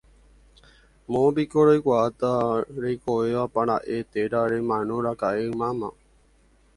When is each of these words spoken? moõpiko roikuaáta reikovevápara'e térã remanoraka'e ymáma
moõpiko 1.15 1.65
roikuaáta 1.67 2.31
reikovevápara'e 2.85 3.99
térã 4.15 4.41
remanoraka'e 4.55 5.45
ymáma 5.51 5.91